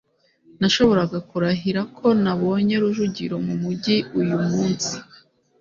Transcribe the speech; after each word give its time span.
Nashoboraga 0.59 1.17
kurahira 1.29 1.81
ko 1.97 2.07
nabonye 2.23 2.75
Rujugiro 2.83 3.35
mumujyi 3.45 3.95
uyu 4.19 4.37
munsi. 4.49 4.93